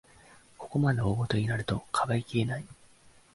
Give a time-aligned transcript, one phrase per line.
[0.57, 2.65] ここまで大ごとになると、かばいきれない